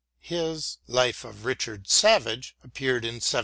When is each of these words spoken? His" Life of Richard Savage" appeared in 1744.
His" 0.21 0.79
Life 0.99 1.23
of 1.23 1.45
Richard 1.45 1.87
Savage" 1.87 2.55
appeared 2.63 3.03
in 3.05 3.21
1744. 3.21 3.39